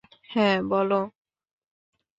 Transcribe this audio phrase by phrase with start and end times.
[0.29, 0.91] হ্যাঁ, বল!